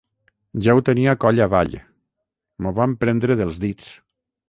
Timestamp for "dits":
3.69-3.97